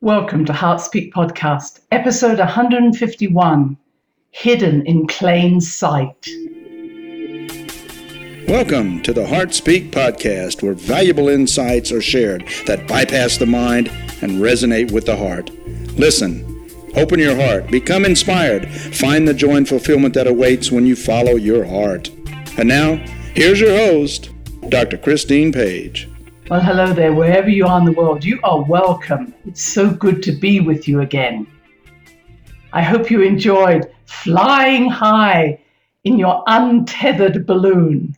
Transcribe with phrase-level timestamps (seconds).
[0.00, 3.76] Welcome to Heartspeak Podcast, episode 151
[4.30, 6.28] Hidden in Plain Sight.
[8.46, 13.88] Welcome to the Heartspeak Podcast, where valuable insights are shared that bypass the mind
[14.22, 15.50] and resonate with the heart.
[15.98, 20.94] Listen, open your heart, become inspired, find the joy and fulfillment that awaits when you
[20.94, 22.08] follow your heart.
[22.56, 22.98] And now,
[23.34, 24.30] here's your host,
[24.68, 24.96] Dr.
[24.96, 26.08] Christine Page.
[26.50, 29.34] Well, hello there, wherever you are in the world, you are welcome.
[29.44, 31.46] It's so good to be with you again.
[32.72, 35.60] I hope you enjoyed flying high
[36.04, 38.16] in your untethered balloon.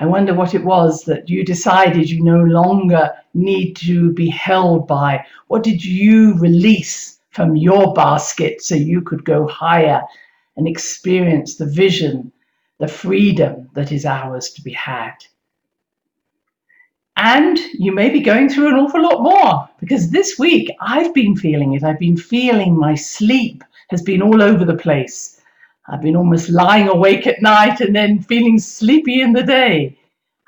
[0.00, 4.88] I wonder what it was that you decided you no longer need to be held
[4.88, 5.24] by.
[5.46, 10.02] What did you release from your basket so you could go higher
[10.56, 12.32] and experience the vision,
[12.80, 15.14] the freedom that is ours to be had?
[17.16, 21.34] And you may be going through an awful lot more because this week I've been
[21.34, 21.82] feeling it.
[21.82, 25.40] I've been feeling my sleep has been all over the place.
[25.88, 29.98] I've been almost lying awake at night and then feeling sleepy in the day.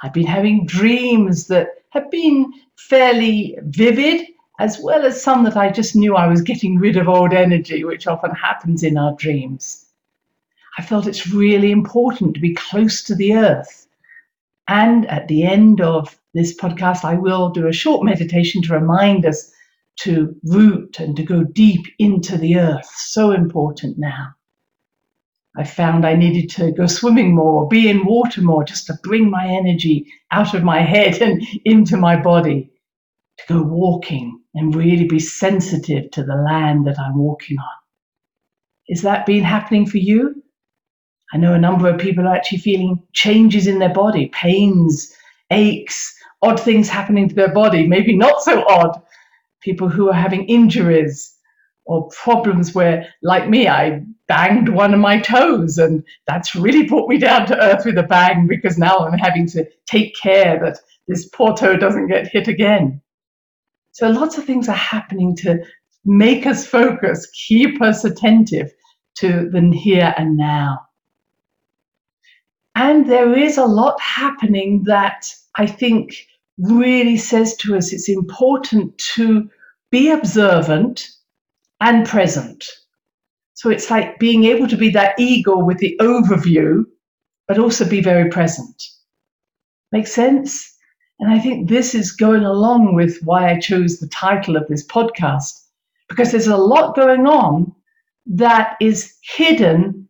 [0.02, 4.26] I've been having dreams that have been fairly vivid,
[4.58, 7.84] as well as some that I just knew I was getting rid of old energy,
[7.84, 9.86] which often happens in our dreams.
[10.76, 13.86] I felt it's really important to be close to the earth.
[14.66, 19.24] And at the end of this podcast, I will do a short meditation to remind
[19.24, 19.50] us
[20.00, 22.88] to root and to go deep into the earth.
[22.96, 24.28] So important now.
[25.56, 29.28] I found I needed to go swimming more, be in water more, just to bring
[29.28, 32.70] my energy out of my head and into my body,
[33.38, 37.76] to go walking and really be sensitive to the land that I'm walking on.
[38.88, 40.42] Is that been happening for you?
[41.32, 45.12] I know a number of people are actually feeling changes in their body, pains,
[45.50, 49.00] aches, odd things happening to their body, maybe not so odd.
[49.60, 51.34] People who are having injuries
[51.84, 57.08] or problems where, like me, I banged one of my toes, and that's really brought
[57.08, 60.78] me down to earth with a bang because now I'm having to take care that
[61.08, 63.00] this poor toe doesn't get hit again.
[63.92, 65.64] So lots of things are happening to
[66.04, 68.70] make us focus, keep us attentive
[69.16, 70.78] to the here and now.
[72.80, 76.14] And there is a lot happening that I think
[76.58, 79.50] really says to us it's important to
[79.90, 81.08] be observant
[81.80, 82.64] and present.
[83.54, 86.84] So it's like being able to be that eagle with the overview,
[87.48, 88.80] but also be very present.
[89.90, 90.72] Make sense?
[91.18, 94.86] And I think this is going along with why I chose the title of this
[94.86, 95.64] podcast,
[96.08, 97.74] because there's a lot going on
[98.26, 100.07] that is hidden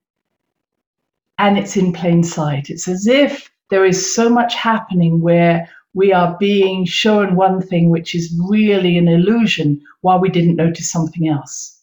[1.38, 2.68] and it's in plain sight.
[2.70, 7.90] It's as if there is so much happening where we are being shown one thing
[7.90, 11.80] which is really an illusion while we didn't notice something else.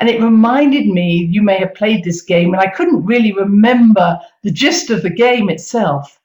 [0.00, 4.18] And it reminded me, you may have played this game, and I couldn't really remember
[4.42, 6.20] the gist of the game itself.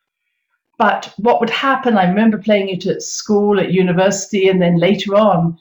[0.78, 5.16] But what would happen, I remember playing it at school, at university, and then later
[5.16, 5.58] on,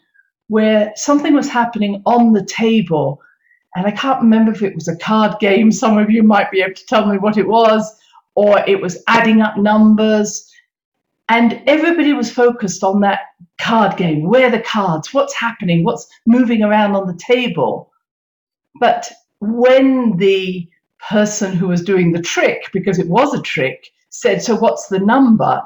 [0.47, 3.21] where something was happening on the table
[3.79, 5.71] and I can't remember if it was a card game.
[5.71, 7.97] Some of you might be able to tell me what it was,
[8.35, 10.53] or it was adding up numbers.
[11.29, 13.21] And everybody was focused on that
[13.61, 14.25] card game.
[14.29, 15.15] Where the cards?
[15.15, 15.85] What's happening?
[15.85, 17.93] What's moving around on the table?
[18.81, 20.69] But when the
[21.09, 24.99] person who was doing the trick, because it was a trick, said, So what's the
[24.99, 25.63] number?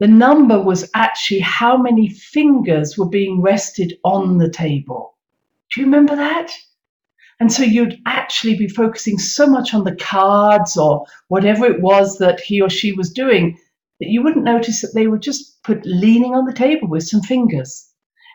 [0.00, 5.16] The number was actually how many fingers were being rested on the table.
[5.72, 6.52] Do you remember that?
[7.40, 12.18] And so you'd actually be focusing so much on the cards or whatever it was
[12.18, 13.56] that he or she was doing
[14.00, 17.20] that you wouldn't notice that they were just put leaning on the table with some
[17.20, 17.88] fingers.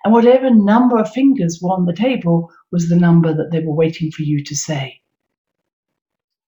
[0.03, 3.75] And whatever number of fingers were on the table was the number that they were
[3.75, 4.99] waiting for you to say.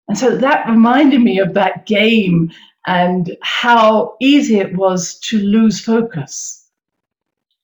[0.08, 2.50] And so that reminded me of that game
[2.86, 6.68] and how easy it was to lose focus.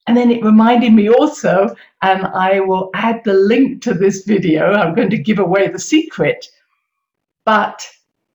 [0.07, 4.73] And then it reminded me also, and I will add the link to this video.
[4.73, 6.47] I'm going to give away the secret.
[7.45, 7.87] But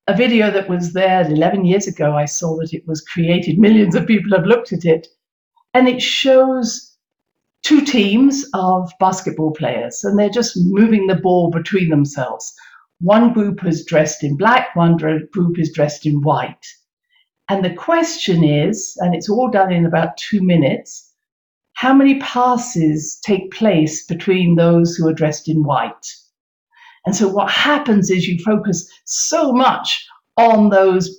[0.07, 3.59] a video that was there 11 years ago, I saw that it was created.
[3.59, 5.07] Millions of people have looked at it.
[5.73, 6.95] And it shows
[7.63, 12.53] two teams of basketball players, and they're just moving the ball between themselves.
[13.01, 16.65] One group is dressed in black, one group is dressed in white.
[17.49, 21.06] And the question is, and it's all done in about two minutes
[21.77, 26.07] how many passes take place between those who are dressed in white.
[27.06, 30.03] And so what happens is you focus so much
[30.38, 31.15] on those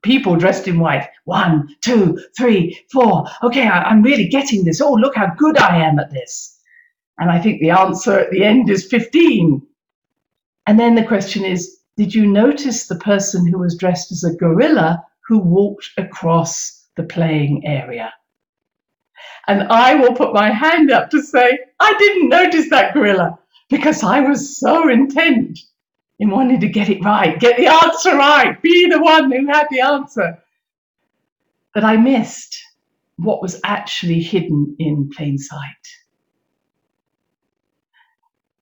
[0.00, 1.06] people dressed in white.
[1.24, 3.26] One, two, three, four.
[3.42, 4.80] Okay, I, I'm really getting this.
[4.80, 6.58] Oh, look how good I am at this.
[7.18, 9.60] And I think the answer at the end is 15.
[10.66, 14.34] And then the question is Did you notice the person who was dressed as a
[14.34, 18.10] gorilla who walked across the playing area?
[19.48, 23.38] And I will put my hand up to say, I didn't notice that gorilla
[23.70, 25.58] because I was so intent
[26.18, 29.66] in wanting to get it right, get the answer right, be the one who had
[29.70, 30.38] the answer,
[31.74, 32.62] that I missed
[33.16, 35.58] what was actually hidden in plain sight.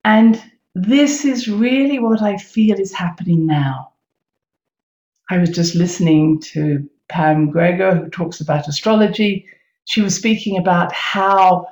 [0.05, 0.43] And
[0.75, 3.93] this is really what I feel is happening now.
[5.29, 9.47] I was just listening to Pam Gregory, who talks about astrology.
[9.91, 11.67] She was speaking about how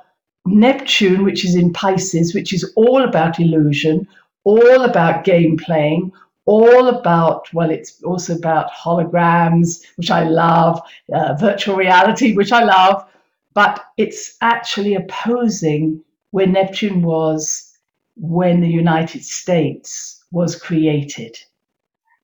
[0.45, 4.09] Neptune, which is in Pisces, which is all about illusion,
[4.43, 6.11] all about game playing,
[6.45, 10.81] all about, well, it's also about holograms, which I love,
[11.13, 13.07] uh, virtual reality, which I love,
[13.53, 17.71] but it's actually opposing where Neptune was
[18.17, 21.37] when the United States was created.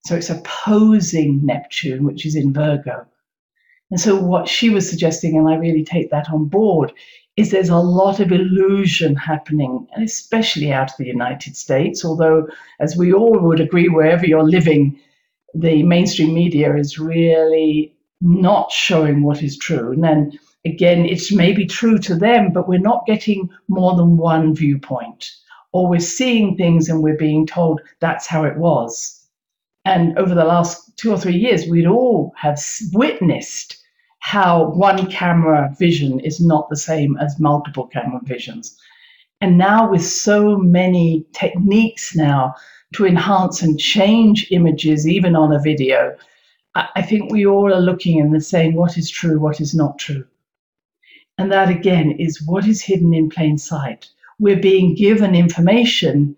[0.08, 3.08] So it's opposing Neptune, which is in Virgo.
[3.96, 6.92] And so, what she was suggesting, and I really take that on board,
[7.38, 12.04] is there's a lot of illusion happening, and especially out of the United States.
[12.04, 12.50] Although,
[12.82, 15.00] as we all would agree, wherever you're living,
[15.54, 19.94] the mainstream media is really not showing what is true.
[19.94, 24.54] And then again, it's maybe true to them, but we're not getting more than one
[24.54, 25.32] viewpoint,
[25.72, 29.26] or we're seeing things and we're being told that's how it was.
[29.86, 32.62] And over the last two or three years, we'd all have
[32.92, 33.78] witnessed
[34.26, 38.76] how one camera vision is not the same as multiple camera visions.
[39.40, 42.56] And now, with so many techniques now
[42.96, 46.16] to enhance and change images, even on a video,
[46.74, 50.26] I think we all are looking and saying what is true, what is not true.
[51.38, 54.10] And that again is what is hidden in plain sight.
[54.40, 56.36] We're being given information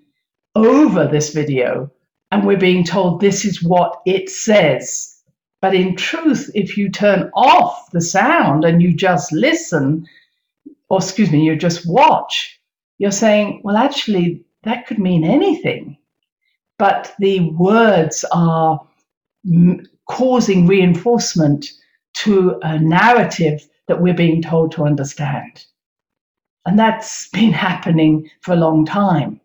[0.55, 1.89] over this video
[2.31, 5.16] and we're being told this is what it says.
[5.61, 10.07] But in truth, if you turn off the sound and you just listen,
[10.89, 12.59] or excuse me, you just watch,
[12.99, 15.97] you're saying, well, actually, that could mean anything.
[16.77, 18.79] But the words are
[20.07, 21.65] causing reinforcement
[22.17, 25.65] to a narrative that we're being told to understand.
[26.65, 29.41] And that's been happening for a long time.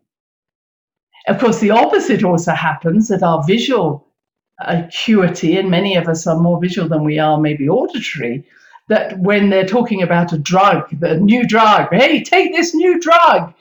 [1.27, 4.05] Of course, the opposite also happens that our visual
[4.59, 8.43] acuity, and many of us are more visual than we are maybe auditory,
[8.87, 13.53] that when they're talking about a drug, the new drug, hey, take this new drug,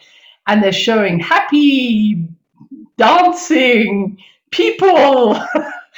[0.47, 2.27] and they're showing happy,
[2.97, 4.19] dancing
[4.51, 5.41] people.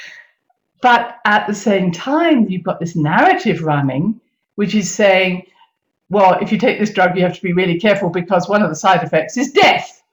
[0.81, 4.19] but at the same time, you've got this narrative running,
[4.55, 5.43] which is saying,
[6.09, 8.69] well, if you take this drug, you have to be really careful because one of
[8.69, 10.03] the side effects is death.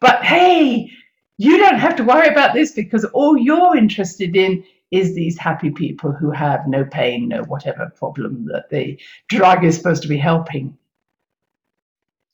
[0.00, 0.90] But hey,
[1.38, 5.70] you don't have to worry about this because all you're interested in is these happy
[5.70, 8.98] people who have no pain, no whatever problem that the
[9.28, 10.76] drug is supposed to be helping.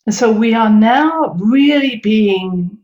[0.06, 2.79] And so we are now really being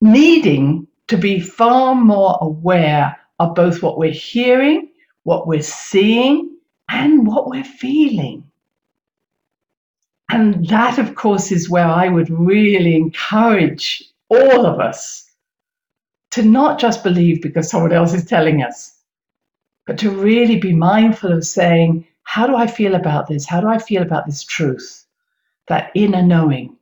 [0.00, 4.90] needing to be far more aware of both what we're hearing,
[5.24, 6.56] what we're seeing,
[6.88, 8.44] and what we're feeling.
[10.30, 15.23] And that, of course, is where I would really encourage all of us
[16.34, 18.96] to not just believe because someone else is telling us,
[19.86, 23.46] but to really be mindful of saying, how do I feel about this?
[23.46, 25.06] How do I feel about this truth?
[25.68, 26.76] That inner knowing.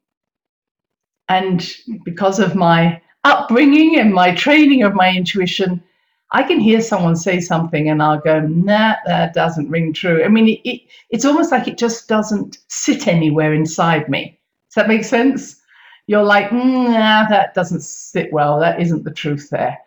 [1.29, 1.69] And
[2.03, 5.85] because of my upbringing and my training of my intuition,
[6.31, 10.25] I can hear someone say something and I'll go, nah, that doesn't ring true.
[10.25, 10.81] I mean, it, it,
[11.11, 14.41] it's almost like it just doesn't sit anywhere inside me.
[14.71, 15.62] Does that make sense?
[16.07, 18.61] You're like, mm, nah, that doesn't sit well.
[18.61, 19.79] That isn't the truth there.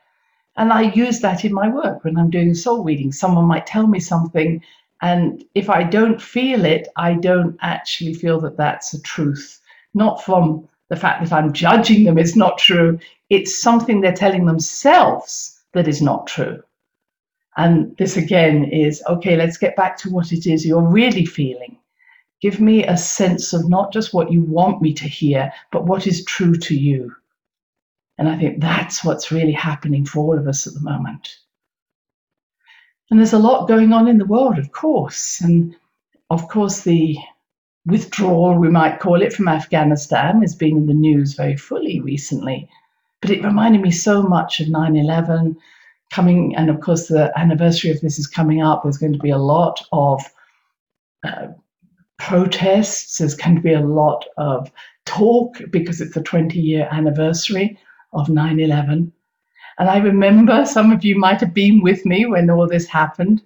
[0.57, 3.11] And I use that in my work when I'm doing soul reading.
[3.11, 4.63] Someone might tell me something,
[5.01, 9.59] and if I don't feel it, I don't actually feel that that's a truth.
[9.93, 12.99] Not from the fact that I'm judging them, it's not true.
[13.29, 16.63] It's something they're telling themselves that is not true.
[17.57, 21.77] And this again is okay, let's get back to what it is you're really feeling.
[22.45, 26.05] Give me a sense of not just what you want me to hear, but what
[26.05, 27.15] is true to you.
[28.19, 31.39] And I think that's what's really happening for all of us at the moment.
[33.09, 35.41] And there's a lot going on in the world, of course.
[35.41, 35.75] And
[36.29, 37.17] of course, the
[37.87, 42.69] withdrawal, we might call it, from Afghanistan has been in the news very fully recently.
[43.21, 45.57] But it reminded me so much of 9 11,
[46.11, 48.83] coming, and of course, the anniversary of this is coming up.
[48.83, 50.21] There's going to be a lot of
[51.23, 51.47] uh,
[52.17, 53.17] protests.
[53.17, 54.71] There's going to be a lot of
[55.05, 57.77] talk because it's the 20 year anniversary
[58.13, 59.11] of 9 11.
[59.77, 63.41] And I remember some of you might have been with me when all this happened.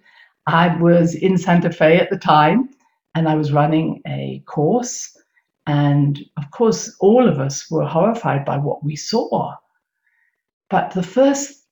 [0.45, 2.69] I was in Santa Fe at the time
[3.15, 5.17] and I was running a course.
[5.65, 9.55] And of course, all of us were horrified by what we saw.
[10.69, 11.63] But the first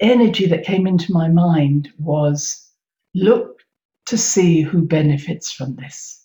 [0.00, 2.68] energy that came into my mind was
[3.14, 3.62] look
[4.06, 6.23] to see who benefits from this.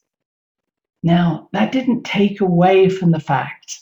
[1.02, 3.80] Now, that didn't take away from the fact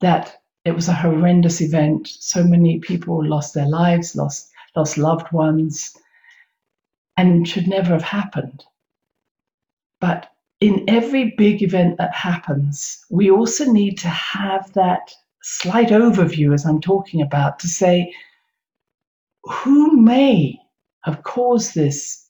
[0.00, 2.08] that it was a horrendous event.
[2.08, 5.96] So many people lost their lives, lost, lost loved ones,
[7.16, 8.64] and should never have happened.
[10.00, 15.12] But in every big event that happens, we also need to have that
[15.42, 18.12] slight overview, as I'm talking about, to say
[19.44, 20.58] who may
[21.02, 22.28] have caused this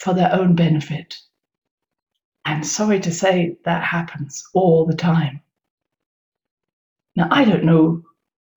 [0.00, 1.16] for their own benefit.
[2.48, 5.42] And sorry to say, that happens all the time.
[7.14, 8.02] Now, I don't know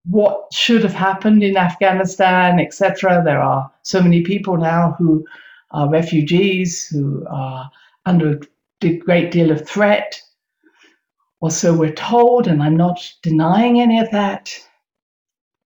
[0.05, 3.21] what should have happened in Afghanistan, etc.
[3.25, 5.25] There are so many people now who
[5.71, 7.69] are refugees, who are
[8.05, 8.39] under
[8.81, 10.21] a great deal of threat,
[11.41, 14.57] or so we're told, and I'm not denying any of that.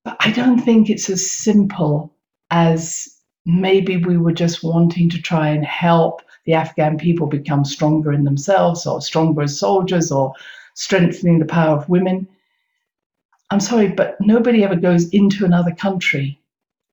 [0.04, 2.12] But I don't think it's as simple
[2.50, 3.08] as
[3.46, 8.24] maybe we were just wanting to try and help the Afghan people become stronger in
[8.24, 10.34] themselves or stronger as soldiers or
[10.76, 12.28] strengthening the power of women.
[13.50, 16.40] I'm sorry, but nobody ever goes into another country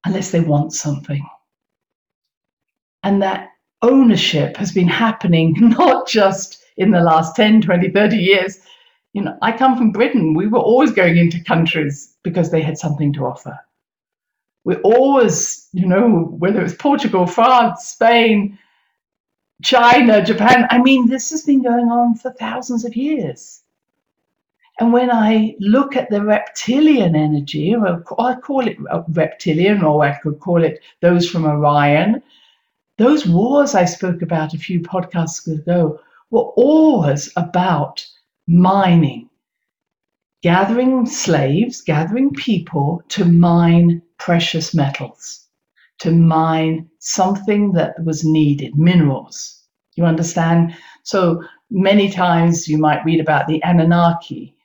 [0.04, 1.26] unless they want something.
[3.02, 3.50] And that
[3.82, 8.58] ownership has been happening not just in the last 10, 20, 30 years.
[9.12, 10.34] You know, I come from Britain.
[10.34, 13.58] We were always going into countries because they had something to offer.
[14.64, 18.58] We're always, you know, whether it's Portugal, France, Spain,
[19.62, 20.66] China, Japan.
[20.70, 23.62] I mean, this has been going on for thousands of years.
[24.80, 28.76] And when I look at the reptilian energy, or I call it
[29.08, 32.22] reptilian, or I could call it those from Orion,
[32.98, 36.00] those wars I spoke about a few podcasts ago
[36.30, 38.04] were always about
[38.48, 39.28] mining,
[40.42, 45.41] gathering slaves, gathering people to mine precious metals
[46.02, 49.62] to mine something that was needed, minerals.
[49.94, 50.74] You understand?
[51.04, 54.56] So many times you might read about the Anunnaki,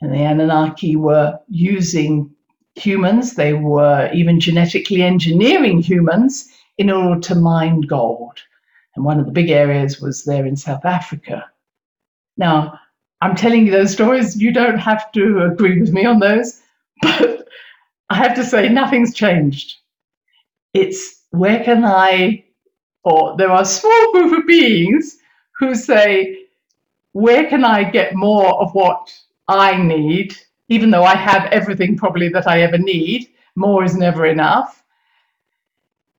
[0.00, 2.30] and the Anunnaki were using
[2.76, 6.48] humans, they were even genetically engineering humans
[6.78, 8.38] in order to mine gold.
[8.94, 11.44] And one of the big areas was there in South Africa.
[12.38, 12.78] Now,
[13.20, 16.62] I'm telling you those stories, you don't have to agree with me on those,
[17.02, 17.48] but
[18.08, 19.76] I have to say nothing's changed.
[20.76, 22.44] It's where can I,
[23.02, 25.16] or there are a small group of beings
[25.58, 26.46] who say,
[27.12, 29.10] where can I get more of what
[29.48, 30.36] I need,
[30.68, 33.28] even though I have everything probably that I ever need?
[33.54, 34.82] More is never enough.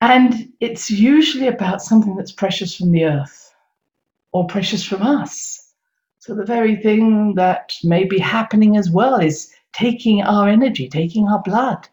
[0.01, 3.53] And it's usually about something that's precious from the earth
[4.31, 5.73] or precious from us.
[6.17, 11.27] So the very thing that may be happening as well is taking our energy, taking
[11.27, 11.87] our blood,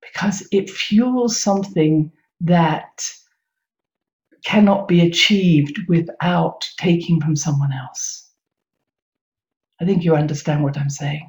[0.00, 3.04] because it fuels something that
[4.44, 8.30] cannot be achieved without taking from someone else.
[9.80, 11.28] I think you understand what I'm saying.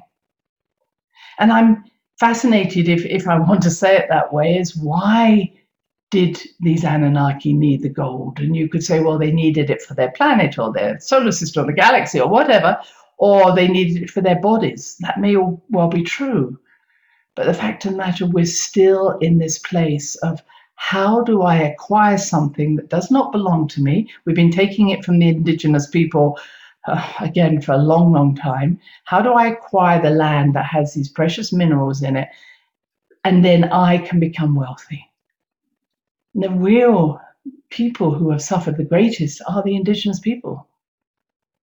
[1.38, 1.84] And I'm
[2.18, 5.52] fascinated, if, if I want to say it that way, is why
[6.10, 8.40] did these Anunnaki need the gold?
[8.40, 11.64] And you could say, well, they needed it for their planet or their solar system
[11.64, 12.78] or the galaxy or whatever,
[13.18, 14.96] or they needed it for their bodies.
[15.00, 16.58] That may all well be true.
[17.40, 20.42] But the fact of the matter, we're still in this place of
[20.74, 24.10] how do I acquire something that does not belong to me?
[24.26, 26.38] We've been taking it from the indigenous people
[26.86, 28.78] uh, again for a long, long time.
[29.04, 32.28] How do I acquire the land that has these precious minerals in it?
[33.24, 35.02] And then I can become wealthy.
[36.34, 37.22] And the real
[37.70, 40.68] people who have suffered the greatest are the indigenous people.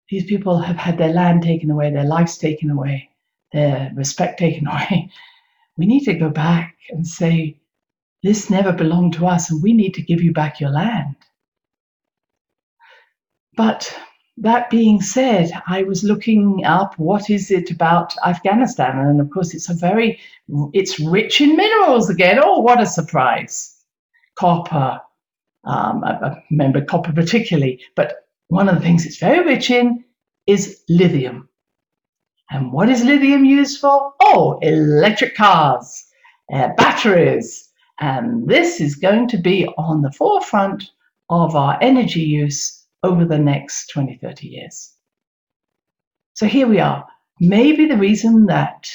[0.10, 3.10] These people have had their land taken away, their lives taken away,
[3.52, 5.10] their respect taken away
[5.78, 7.58] we need to go back and say,
[8.24, 11.16] this never belonged to us and we need to give you back your land.
[13.56, 13.98] But
[14.38, 19.54] that being said, I was looking up what is it about Afghanistan, and of course,
[19.54, 20.20] it's a very,
[20.74, 22.40] it's rich in minerals again.
[22.44, 23.74] Oh, what a surprise!
[24.36, 25.00] Copper,
[25.64, 30.04] um, I, I remember copper particularly, but one of the things it's very rich in
[30.48, 31.48] is lithium.
[32.50, 34.14] And what is lithium used for?
[34.22, 36.06] Oh, electric cars,
[36.54, 40.92] uh, batteries, And this is going to be on the forefront
[41.30, 44.94] of our energy use over the next 20, 30 years.
[46.34, 47.08] So here we are.
[47.40, 48.90] Maybe the reason that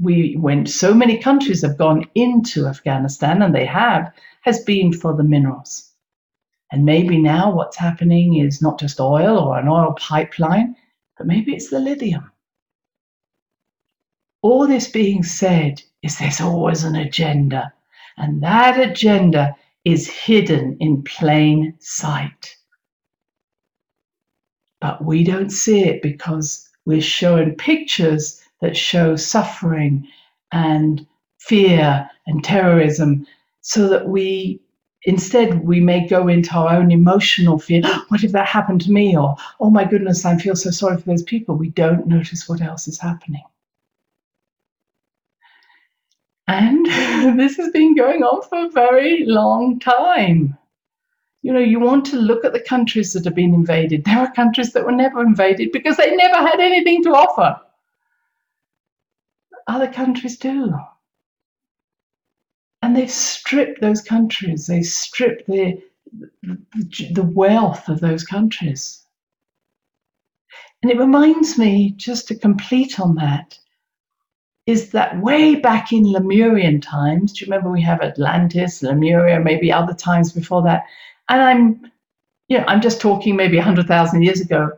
[0.00, 5.14] we, when so many countries have gone into Afghanistan, and they have, has been for
[5.14, 5.90] the minerals.
[6.72, 10.76] And maybe now what's happening is not just oil or an oil pipeline,
[11.16, 12.30] but maybe it's the lithium.
[14.42, 17.74] All this being said is there's always an agenda,
[18.16, 19.54] and that agenda
[19.84, 22.56] is hidden in plain sight.
[24.80, 30.08] But we don't see it because we're shown pictures that show suffering
[30.52, 31.06] and
[31.38, 33.26] fear and terrorism
[33.60, 34.60] so that we
[35.02, 39.16] instead we may go into our own emotional fear what if that happened to me?
[39.16, 41.56] or oh my goodness i feel so sorry for those people.
[41.56, 43.44] We don't notice what else is happening
[46.50, 46.86] and
[47.38, 50.56] this has been going on for a very long time.
[51.42, 54.04] You know you want to look at the countries that have been invaded.
[54.04, 57.60] There are countries that were never invaded because they never had anything to offer.
[59.68, 60.74] Other countries do.
[62.82, 64.66] And they've stripped those countries.
[64.66, 65.80] They stripped the,
[66.42, 69.04] the wealth of those countries.
[70.82, 73.59] And it reminds me, just to complete on that,
[74.70, 79.72] is that way back in Lemurian times, do you remember we have Atlantis, Lemuria, maybe
[79.72, 80.84] other times before that?
[81.28, 81.92] And I'm,
[82.48, 84.70] you know, I'm just talking maybe 100,000 years ago.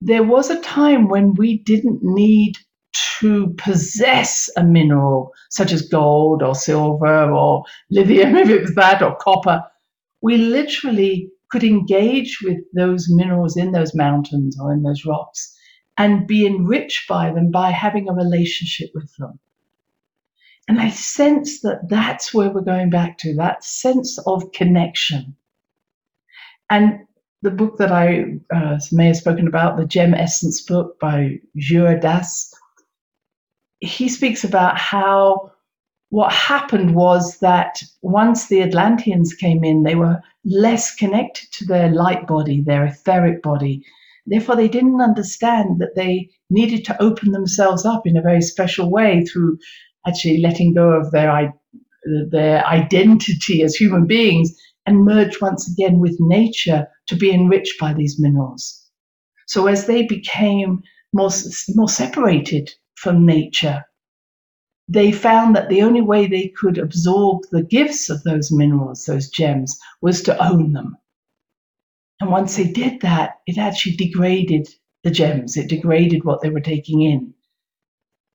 [0.00, 2.56] There was a time when we didn't need
[3.20, 9.02] to possess a mineral such as gold or silver or lithium, if it was that,
[9.02, 9.62] or copper,
[10.22, 15.54] we literally could engage with those minerals in those mountains or in those rocks
[15.98, 19.38] and be enriched by them by having a relationship with them.
[20.68, 25.34] And I sense that that's where we're going back to that sense of connection.
[26.70, 27.00] And
[27.42, 32.52] the book that I uh, may have spoken about, the Gem Essence book by Gurudas,
[33.80, 35.52] he speaks about how
[36.10, 41.90] what happened was that once the Atlanteans came in, they were less connected to their
[41.90, 43.84] light body, their etheric body.
[44.30, 48.90] Therefore, they didn't understand that they needed to open themselves up in a very special
[48.90, 49.58] way through
[50.06, 51.54] actually letting go of their,
[52.30, 57.94] their identity as human beings and merge once again with nature to be enriched by
[57.94, 58.86] these minerals.
[59.46, 61.30] So, as they became more,
[61.74, 63.84] more separated from nature.
[64.88, 69.28] They found that the only way they could absorb the gifts of those minerals, those
[69.28, 70.96] gems, was to own them.
[72.20, 74.68] And once they did that, it actually degraded
[75.04, 77.32] the gems, it degraded what they were taking in.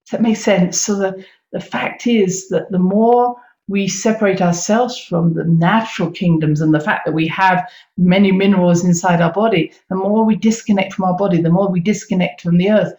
[0.06, 0.80] Does that make sense?
[0.80, 3.36] So the, the fact is that the more
[3.68, 8.84] we separate ourselves from the natural kingdoms and the fact that we have many minerals
[8.84, 12.58] inside our body, the more we disconnect from our body, the more we disconnect from
[12.58, 12.94] the earth,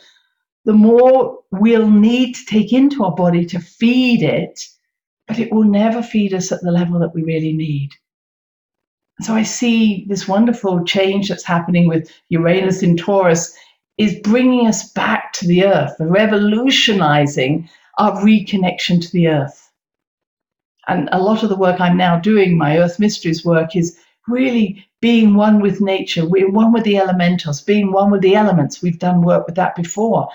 [0.65, 4.61] the more we'll need to take into our body to feed it,
[5.29, 7.91] but it will never feed us at the level that we really need.
[9.21, 13.57] So I see this wonderful change that's happening with Uranus in Taurus
[13.97, 19.71] is bringing us back to the earth, revolutionizing our reconnection to the earth.
[20.89, 23.97] And a lot of the work I'm now doing, my Earth Mysteries work, is
[24.27, 28.83] really being one with nature, being one with the elementals, being one with the elements.
[28.83, 30.29] We've done work with that before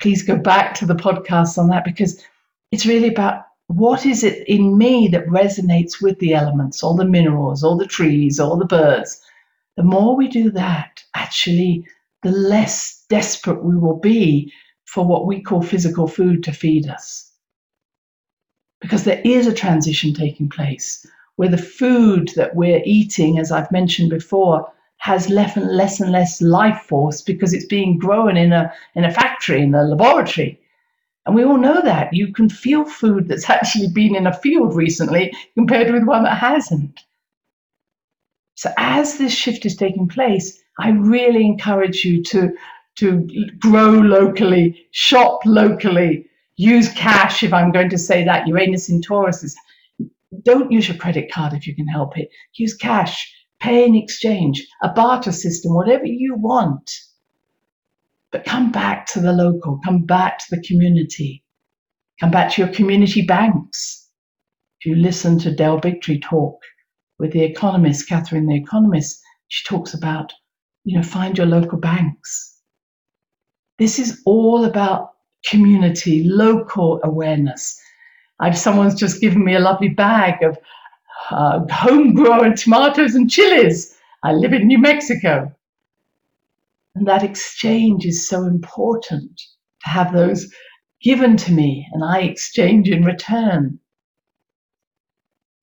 [0.00, 2.22] please go back to the podcast on that because
[2.70, 7.04] it's really about what is it in me that resonates with the elements, all the
[7.04, 9.20] minerals, all the trees, all the birds.
[9.76, 11.86] The more we do that, actually,
[12.22, 14.52] the less desperate we will be
[14.84, 17.32] for what we call physical food to feed us.
[18.80, 23.72] Because there is a transition taking place where the food that we're eating, as I've
[23.72, 28.52] mentioned before, has less and less and less life force because it's being grown in
[28.52, 30.58] a in a factory in a laboratory
[31.26, 32.12] and we all know that.
[32.12, 36.38] You can feel food that's actually been in a field recently compared with one that
[36.38, 37.00] hasn't.
[38.56, 42.52] So as this shift is taking place i really encourage you to
[42.96, 49.00] to grow locally shop locally use cash if i'm going to say that uranus in
[49.02, 49.56] taurus is
[50.42, 52.28] don't use your credit card if you can help it.
[52.54, 56.90] Use cash pay in exchange, a barter system, whatever you want.
[58.34, 61.44] But come back to the local, come back to the community,
[62.18, 64.10] come back to your community banks.
[64.80, 66.58] If you listen to Del Bigtree talk
[67.20, 70.32] with the economist, Catherine the economist, she talks about,
[70.82, 72.58] you know, find your local banks.
[73.78, 75.10] This is all about
[75.48, 77.80] community, local awareness.
[78.40, 80.58] I've someone's just given me a lovely bag of
[81.30, 83.96] uh, homegrown tomatoes and chilies.
[84.24, 85.54] I live in New Mexico.
[86.94, 89.40] And that exchange is so important
[89.82, 90.52] to have those
[91.02, 93.78] given to me and I exchange in return.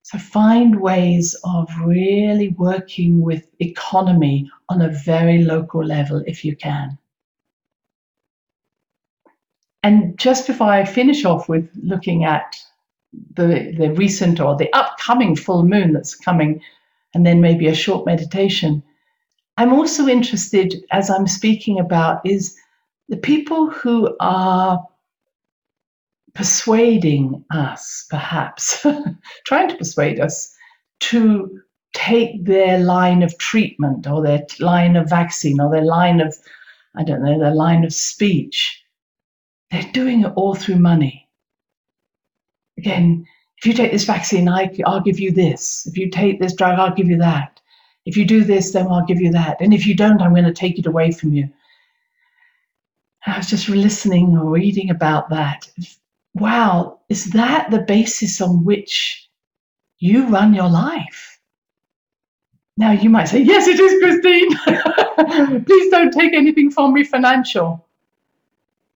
[0.04, 6.56] So find ways of really working with economy on a very local level if you
[6.56, 6.98] can.
[9.84, 12.56] And just before I finish off with looking at
[13.34, 16.62] the, the recent or the upcoming full moon that's coming,
[17.14, 18.84] and then maybe a short meditation,
[19.58, 22.56] I'm also interested, as I'm speaking about, is
[23.10, 24.86] the people who are
[26.34, 28.86] persuading us, perhaps,
[29.46, 30.56] trying to persuade us
[31.02, 31.60] to
[31.94, 36.36] take their line of treatment or their line of vaccine or their line of,
[36.96, 38.82] I don't know, their line of speech.
[39.72, 41.28] They're doing it all through money.
[42.78, 43.26] Again,
[43.58, 45.86] if you take this vaccine, I, I'll give you this.
[45.86, 47.51] If you take this drug, I'll give you that.
[48.06, 49.62] If you do this, then I'll give you that.
[49.62, 51.50] And if you don't, I'm going to take it away from you.
[53.26, 55.68] I was just listening or reading about that
[56.34, 59.30] wow, is that the basis on which
[60.00, 61.40] you run your life?
[62.78, 65.66] Now you might say, yes, it is, Christine.
[65.66, 67.86] Please don't take anything from me financial.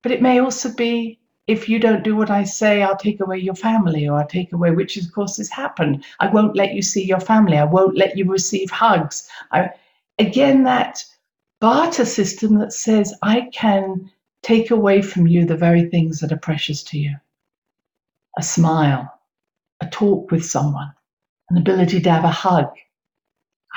[0.02, 3.38] But it may also be, if you don't do what I say, I'll take away
[3.38, 6.04] your family, or I'll take away, which of course has happened.
[6.20, 7.58] I won't let you see your family.
[7.58, 9.30] I won't let you receive hugs.
[9.52, 9.70] I,
[10.18, 11.04] again, that
[11.62, 16.38] barter system that says, I can take away from you the very things that are
[16.38, 17.16] precious to you
[18.38, 19.18] a smile,
[19.82, 20.94] a talk with someone,
[21.50, 22.68] an ability to have a hug.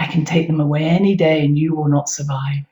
[0.01, 2.65] I can take them away any day and you will not survive.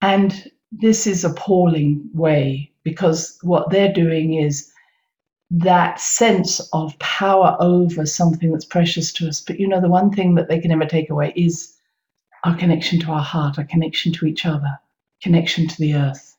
[0.00, 4.70] And this is appalling way because what they're doing is
[5.50, 9.40] that sense of power over something that's precious to us.
[9.40, 11.74] But you know, the one thing that they can never take away is
[12.44, 14.78] our connection to our heart, our connection to each other,
[15.22, 16.36] connection to the earth.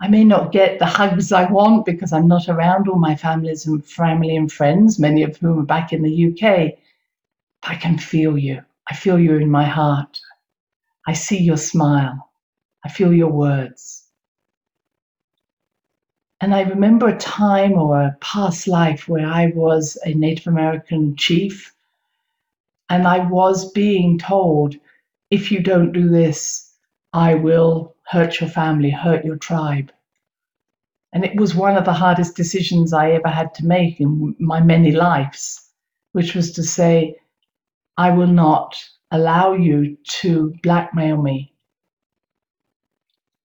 [0.00, 3.66] I may not get the hugs I want because I'm not around all my families
[3.66, 6.78] and family and friends, many of whom are back in the UK.
[7.64, 8.62] I can feel you.
[8.88, 10.20] I feel you in my heart.
[11.06, 12.30] I see your smile.
[12.84, 13.97] I feel your words.
[16.40, 21.16] And I remember a time or a past life where I was a Native American
[21.16, 21.74] chief
[22.88, 24.76] and I was being told,
[25.30, 26.72] if you don't do this,
[27.12, 29.92] I will hurt your family, hurt your tribe.
[31.12, 34.60] And it was one of the hardest decisions I ever had to make in my
[34.60, 35.68] many lives,
[36.12, 37.16] which was to say,
[37.96, 41.52] I will not allow you to blackmail me.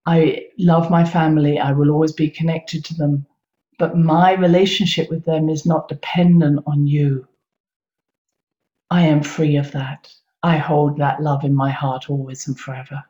[0.06, 3.26] I love my family, I will always be connected to them,
[3.78, 7.28] but my relationship with them is not dependent on you.
[8.90, 10.12] I am free of that.
[10.42, 13.02] I hold that love in my heart always and forever.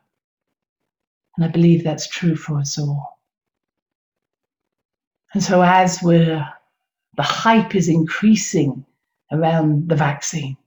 [1.35, 3.19] And I believe that's true for us all.
[5.33, 6.45] And so, as we're,
[7.15, 8.85] the hype is increasing
[9.31, 10.57] around the vaccine,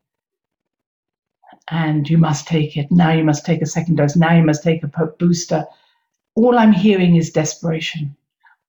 [1.68, 4.62] and you must take it, now you must take a second dose, now you must
[4.62, 5.66] take a booster,
[6.36, 8.16] all I'm hearing is desperation.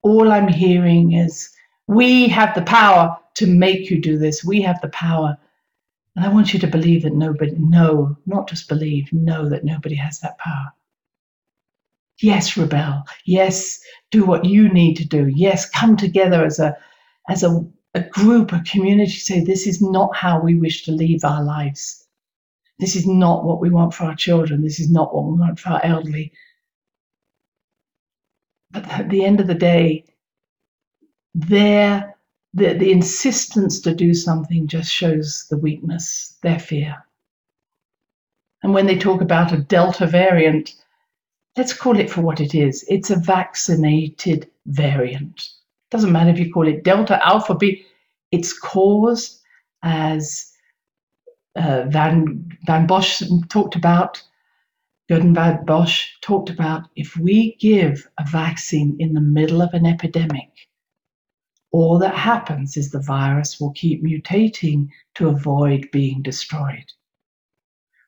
[0.02, 1.50] All I'm hearing is,
[1.88, 4.44] we have the power to make you do this.
[4.44, 5.36] We have the power.
[6.14, 9.96] And I want you to believe that nobody, no, not just believe, know that nobody
[9.96, 10.72] has that power.
[12.20, 13.04] Yes, rebel.
[13.26, 15.26] Yes, do what you need to do.
[15.26, 16.76] Yes, come together as a
[17.28, 21.24] as a, a group, a community, say this is not how we wish to live
[21.24, 22.06] our lives.
[22.78, 24.62] This is not what we want for our children.
[24.62, 26.32] This is not what we want for our elderly.
[28.76, 30.04] At the end of the day,
[31.34, 32.14] their
[32.54, 37.04] the, the insistence to do something just shows the weakness, their fear.
[38.62, 40.74] And when they talk about a Delta variant,
[41.56, 42.84] let's call it for what it is.
[42.88, 45.50] It's a vaccinated variant.
[45.90, 47.84] Doesn't matter if you call it Delta, Alpha, B.
[48.32, 49.40] It's caused,
[49.82, 50.50] as
[51.56, 54.22] uh, Van Van Bosch talked about,
[55.08, 56.88] Van Bosch talked about.
[56.96, 60.50] If we give a vaccine in the middle of an epidemic,
[61.70, 66.92] all that happens is the virus will keep mutating to avoid being destroyed.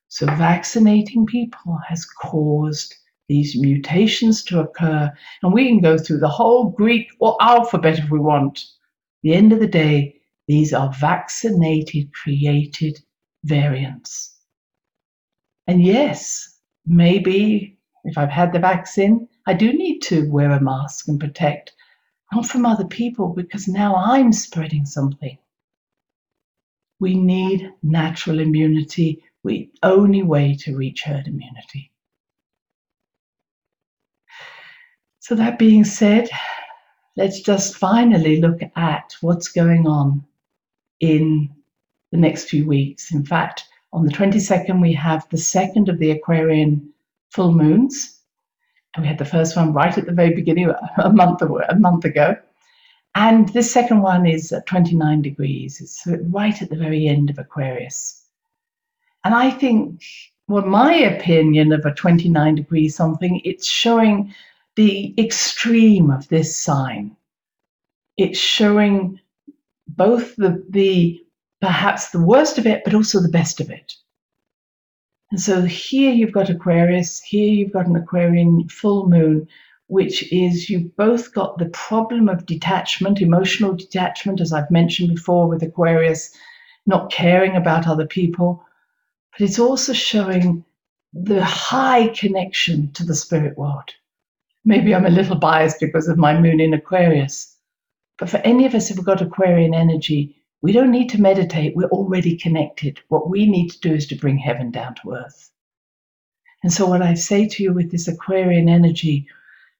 [0.08, 2.94] So, vaccinating people has caused
[3.28, 5.12] these mutations to occur.
[5.42, 8.58] And we can go through the whole Greek or alphabet if we want.
[8.58, 10.16] At the end of the day,
[10.48, 12.98] these are vaccinated, created
[13.44, 14.34] variants.
[15.66, 16.57] And yes,
[16.88, 21.72] maybe if I've had the vaccine, I do need to wear a mask and protect
[22.32, 25.38] not from other people, because now I'm spreading something.
[27.00, 29.22] We need natural immunity.
[29.44, 31.90] The only way to reach herd immunity.
[35.20, 36.28] So, that being said,
[37.16, 40.24] let's just finally look at what's going on
[41.00, 41.48] in
[42.12, 43.12] the next few weeks.
[43.12, 46.92] In fact, on the 22nd, we have the second of the Aquarian
[47.30, 48.20] full moons.
[48.94, 52.04] And we had the first one right at the very beginning, a month, a month
[52.04, 52.36] ago.
[53.14, 55.80] And this second one is at 29 degrees.
[55.80, 58.24] It's right at the very end of Aquarius.
[59.24, 60.02] And I think,
[60.46, 64.34] well, my opinion of a 29 degree something, it's showing
[64.76, 67.16] the extreme of this sign.
[68.16, 69.20] It's showing
[69.88, 71.20] both the, the
[71.60, 73.94] perhaps the worst of it, but also the best of it.
[75.30, 79.46] And so here you've got Aquarius, here you've got an Aquarian full moon,
[79.88, 85.48] which is you've both got the problem of detachment, emotional detachment, as I've mentioned before
[85.48, 86.34] with Aquarius,
[86.86, 88.64] not caring about other people,
[89.32, 90.64] but it's also showing
[91.12, 93.90] the high connection to the spirit world.
[94.64, 97.54] Maybe I'm a little biased because of my moon in Aquarius,
[98.18, 101.76] but for any of us who've got Aquarian energy, we don't need to meditate.
[101.76, 103.00] We're already connected.
[103.08, 105.50] What we need to do is to bring heaven down to earth.
[106.64, 109.28] And so, what I say to you with this Aquarian energy,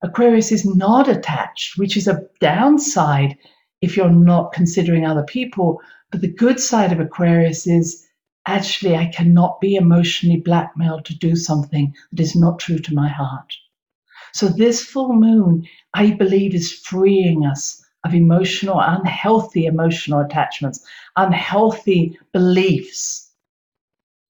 [0.03, 3.37] Aquarius is not attached, which is a downside
[3.81, 5.81] if you're not considering other people.
[6.13, 8.07] But the good side of Aquarius is
[8.47, 13.09] actually, I cannot be emotionally blackmailed to do something that is not true to my
[13.09, 13.53] heart.
[14.33, 20.85] So, this full moon, I believe, is freeing us of emotional, unhealthy emotional attachments,
[21.17, 23.31] unhealthy beliefs,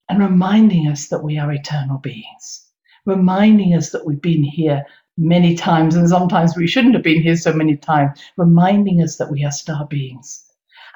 [0.09, 2.65] and reminding us that we are eternal beings,
[3.05, 4.85] reminding us that we've been here
[5.17, 9.29] many times, and sometimes we shouldn't have been here so many times, reminding us that
[9.29, 10.45] we are star beings.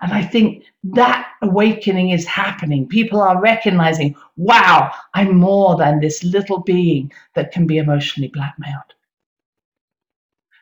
[0.02, 2.88] And I think that awakening is happening.
[2.88, 8.94] People are recognizing, wow, I'm more than this little being that can be emotionally blackmailed.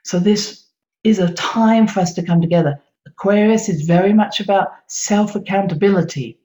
[0.04, 0.66] So, this
[1.04, 2.80] is a time for us to come together.
[3.06, 6.40] Aquarius is very much about self accountability.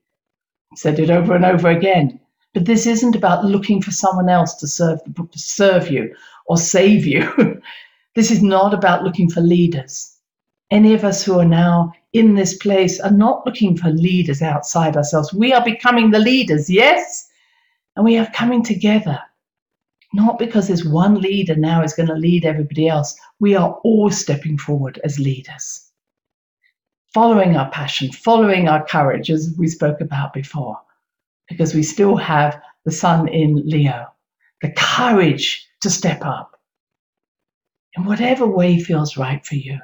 [0.75, 2.21] Said it over and over again.
[2.55, 6.15] But this isn't about looking for someone else to serve, to serve you
[6.47, 7.61] or save you.
[8.15, 10.17] this is not about looking for leaders.
[10.71, 14.97] Any of us who are now in this place are not looking for leaders outside
[14.97, 15.35] ourselves.
[15.35, 17.29] We are becoming the leaders, yes?
[17.95, 19.21] And we are coming together
[20.17, 23.15] not because there's one leader now is going to lead everybody else.
[23.39, 25.91] We are all stepping forward as leaders,
[27.13, 30.81] following our passion, following our courage, as we spoke about before,
[31.49, 34.07] because we still have the sun in Leo,
[34.63, 36.59] the courage to step up
[37.97, 39.79] in whatever way feels right for you.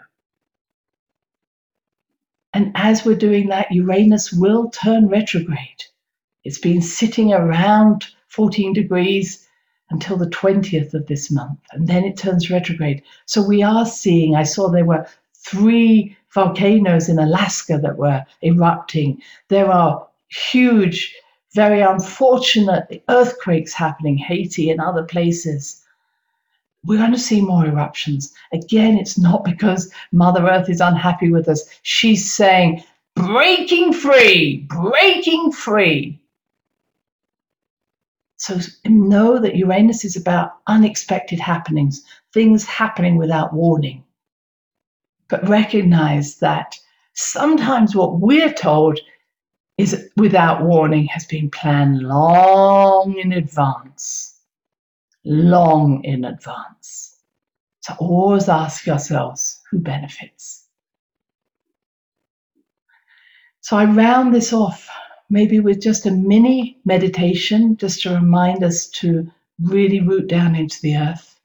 [2.54, 5.84] And as we're doing that, Uranus will turn retrograde.
[6.44, 9.41] It's been sitting around 14 degrees
[9.92, 13.02] until the 20th of this month, and then it turns retrograde.
[13.26, 19.20] So we are seeing, I saw there were three volcanoes in Alaska that were erupting.
[19.48, 21.14] There are huge,
[21.54, 25.82] very unfortunate earthquakes happening, Haiti and other places.
[26.84, 28.32] We're going to see more eruptions.
[28.52, 31.68] Again, it's not because Mother Earth is unhappy with us.
[31.82, 32.82] She's saying,
[33.14, 36.21] breaking free, breaking free.
[38.42, 42.02] So know that Uranus is about unexpected happenings,
[42.32, 44.02] things happening without warning.
[45.28, 46.76] But recognize that
[47.14, 48.98] sometimes what we're told
[49.78, 54.40] is without warning has been planned long in advance.
[55.24, 57.20] Long in advance.
[57.82, 60.66] So always ask yourselves who benefits.
[63.60, 64.88] So I round this off
[65.32, 70.78] maybe with just a mini meditation, just to remind us to really root down into
[70.82, 71.40] the earth.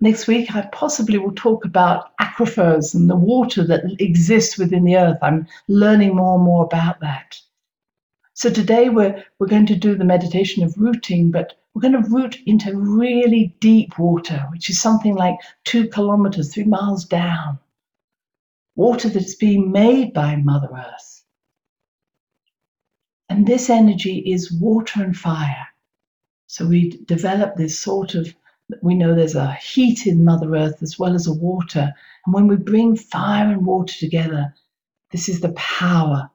[0.00, 4.96] Next week, I possibly will talk about aquifers and the water that exists within the
[4.96, 5.18] earth.
[5.20, 7.38] I'm learning more and more about that.
[8.32, 12.08] So today we're, we're going to do the meditation of rooting, but we're going to
[12.08, 17.58] root into really deep water, which is something like two kilometers, three miles down.
[18.74, 21.17] Water that's being made by Mother Earth.
[23.28, 25.66] And this energy is water and fire.
[26.46, 28.34] So we develop this sort of,
[28.82, 31.92] we know there's a heat in Mother Earth as well as a water.
[32.24, 34.54] And when we bring fire and water together,
[35.12, 36.30] this is the power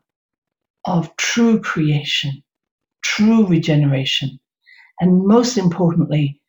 [0.85, 2.43] of true creation,
[3.01, 4.39] true regeneration,
[4.99, 6.41] and most importantly,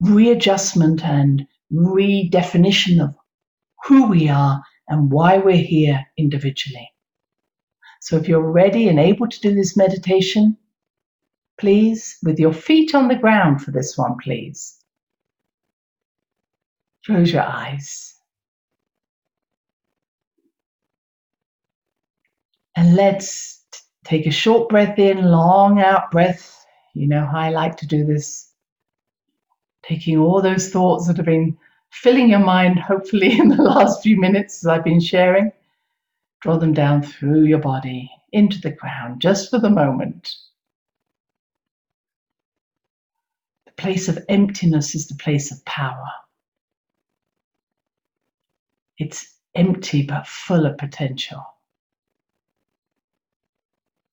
[0.00, 3.14] readjustment and redefinition of
[3.86, 6.90] who we are and why we're here individually.
[8.00, 10.56] So if you're ready and able to do this meditation,
[11.58, 14.76] please, with your feet on the ground for this one, please.
[17.04, 18.14] Close your eyes.
[22.76, 23.64] And let's
[24.04, 26.64] take a short breath in, long out breath.
[26.94, 28.52] You know how I like to do this.
[29.82, 31.56] Taking all those thoughts that have been
[31.90, 35.50] filling your mind, hopefully, in the last few minutes as I've been sharing.
[36.40, 40.34] Draw them down through your body into the ground just for the moment.
[43.66, 46.08] The place of emptiness is the place of power.
[48.98, 51.44] It's empty but full of potential.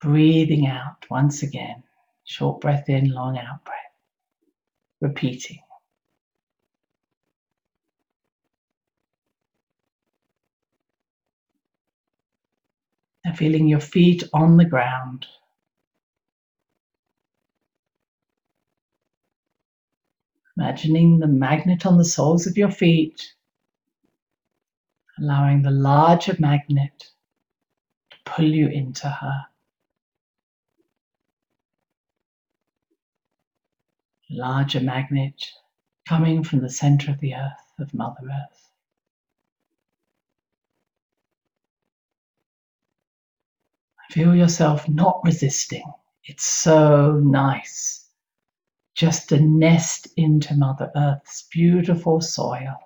[0.02, 1.84] Breathing out once again.
[2.24, 3.76] Short breath in, long out breath.
[5.02, 5.60] Repeating.
[13.25, 15.26] and feeling your feet on the ground.
[20.58, 23.34] Imagining the magnet on the soles of your feet,
[25.20, 27.12] allowing the larger magnet
[28.12, 29.46] to pull you into her.
[34.30, 35.46] Larger magnet
[36.08, 38.65] coming from the center of the earth, of Mother Earth.
[44.16, 45.84] Feel yourself not resisting.
[46.24, 48.08] It's so nice
[48.94, 52.78] just to nest into Mother Earth's beautiful soil.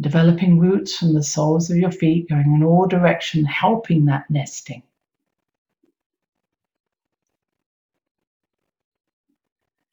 [0.00, 4.82] Developing roots from the soles of your feet going in all directions, helping that nesting.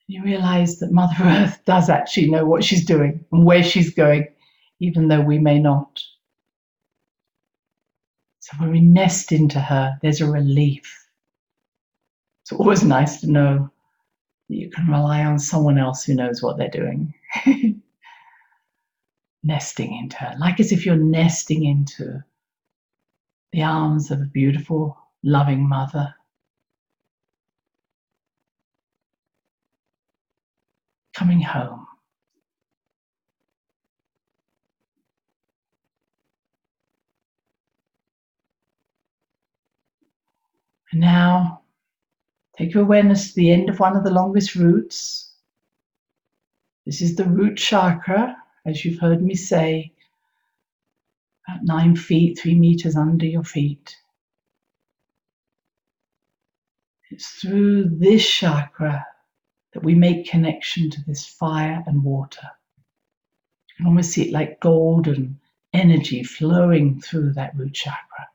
[0.08, 4.28] You realize that Mother Earth does actually know what she's doing and where she's going,
[4.80, 6.02] even though we may not.
[8.40, 11.06] So when we nest into her, there's a relief.
[12.44, 13.70] It's always nice to know
[14.50, 17.14] that you can rely on someone else who knows what they're doing.
[19.44, 22.24] nesting into her, like as if you're nesting into
[23.54, 26.14] the arms of a beautiful, loving mother.
[31.18, 31.88] Coming home.
[40.92, 41.62] And now
[42.56, 45.34] take your awareness to the end of one of the longest roots.
[46.86, 49.94] This is the root chakra, as you've heard me say,
[51.48, 53.96] about nine feet, three meters under your feet.
[57.10, 59.04] It's through this chakra
[59.74, 62.50] that we make connection to this fire and water.
[63.70, 65.40] You can almost see it like golden
[65.74, 68.28] energy flowing through that root chakra.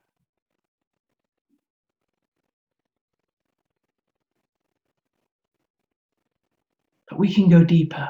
[7.09, 8.09] But we can go deeper.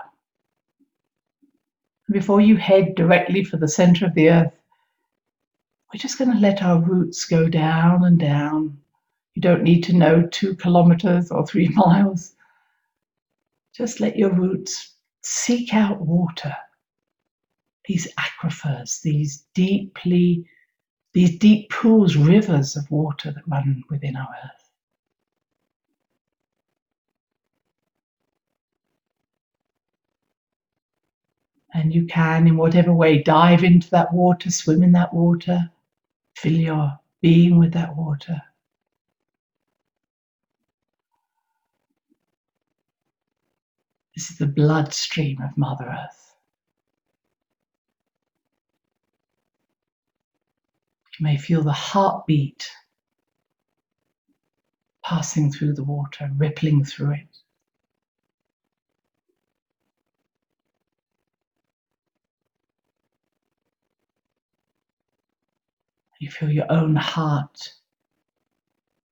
[2.11, 4.52] Before you head directly for the center of the earth,
[5.92, 8.78] we're just going to let our roots go down and down.
[9.35, 12.35] You don't need to know two kilometers or three miles.
[13.74, 16.54] Just let your roots seek out water.
[17.87, 20.46] These aquifers, these deeply,
[21.14, 24.70] these deep pools, rivers of water that run within our earth.
[31.74, 35.70] And you can, in whatever way, dive into that water, swim in that water,
[36.37, 38.42] fill your being with that water.
[44.14, 46.35] This is the bloodstream of Mother Earth.
[51.18, 52.70] You may feel the heartbeat
[55.05, 57.38] passing through the water, rippling through it.
[66.21, 67.75] You feel your own heart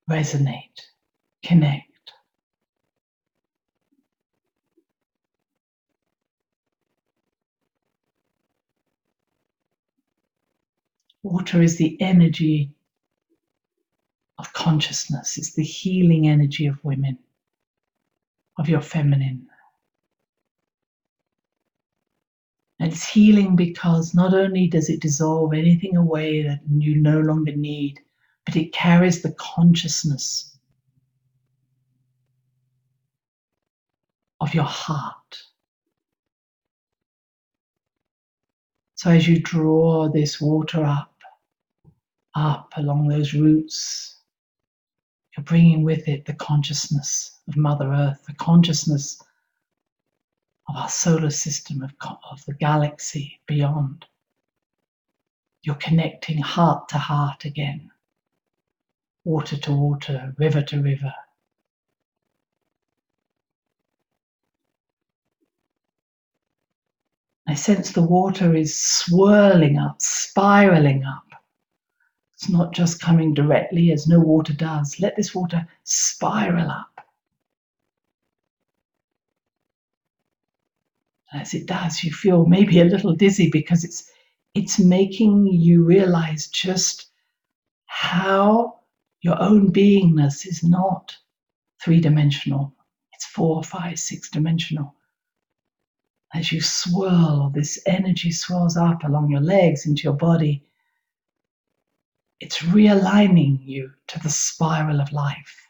[0.09, 0.81] resonate,
[1.43, 1.90] connect.
[11.23, 12.73] Water is the energy
[14.39, 17.19] of consciousness, it's the healing energy of women,
[18.59, 19.47] of your feminine.
[22.79, 27.55] And it's healing because not only does it dissolve anything away that you no longer
[27.55, 28.01] need,
[28.47, 30.59] but it carries the consciousness
[34.41, 35.43] of your heart.
[38.95, 41.10] So as you draw this water up,
[42.35, 44.21] up along those roots,
[45.37, 49.21] you're bringing with it the consciousness of Mother Earth, the consciousness
[50.69, 51.93] of our solar system, of,
[52.31, 54.07] of the galaxy beyond.
[55.63, 57.91] You're connecting heart to heart again,
[59.25, 61.13] water to water, river to river.
[67.47, 71.30] I sense the water is swirling up, spiraling up.
[72.41, 74.99] It's not just coming directly as no water does.
[74.99, 77.07] Let this water spiral up.
[81.35, 84.11] As it does, you feel maybe a little dizzy because it's
[84.55, 87.11] it's making you realize just
[87.85, 88.81] how
[89.21, 91.19] your own beingness is not
[91.83, 92.75] three dimensional.
[93.13, 94.97] It's four, five, six dimensional
[96.33, 100.65] as you swirl, this energy swirls up along your legs into your body.
[102.41, 105.69] It's realigning you to the spiral of life.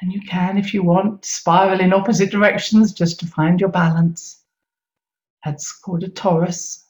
[0.00, 4.42] And you can, if you want, spiral in opposite directions just to find your balance.
[5.44, 6.84] That's called a torus.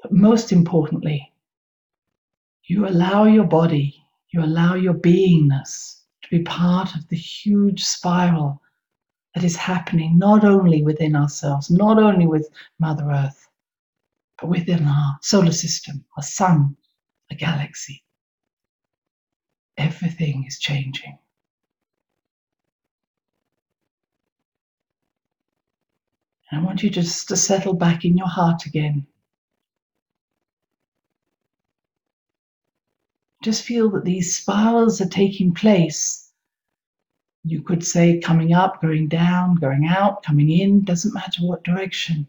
[0.00, 1.30] But most importantly,
[2.64, 8.62] you allow your body, you allow your beingness to be part of the huge spiral
[9.38, 12.48] that is happening not only within ourselves, not only with
[12.80, 13.48] Mother Earth,
[14.40, 16.76] but within our solar system, our sun,
[17.30, 18.02] a galaxy.
[19.76, 21.16] Everything is changing.
[26.50, 29.06] And I want you just to settle back in your heart again.
[33.40, 36.27] just feel that these spirals are taking place.
[37.48, 42.26] You could say coming up, going down, going out, coming in, doesn't matter what direction.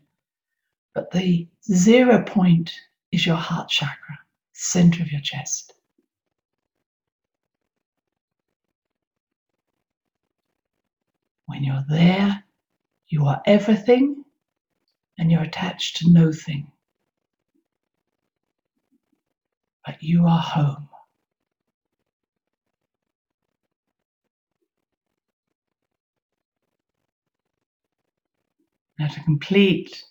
[0.95, 2.73] But the zero point
[3.11, 4.17] is your heart chakra,
[4.53, 5.73] center of your chest.
[11.47, 12.43] When you're there,
[13.09, 14.23] you are everything
[15.17, 16.71] and you're attached to nothing.
[19.85, 20.88] But you are home.
[28.99, 30.03] Now to complete,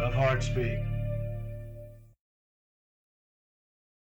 [0.00, 0.91] of HeartSpeak.